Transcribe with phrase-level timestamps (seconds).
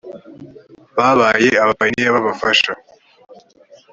[0.95, 2.71] babaye abapayiniya b abafasha